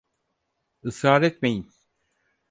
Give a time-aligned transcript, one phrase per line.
[0.83, 1.69] Israr etmeyin!